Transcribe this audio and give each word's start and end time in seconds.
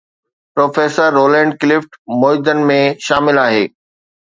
Professor 0.53 1.07
Roland 1.17 1.51
Clift 1.61 1.91
موجدن 2.23 2.65
۾ 2.73 2.81
شامل 3.09 3.45
آهي. 3.47 3.65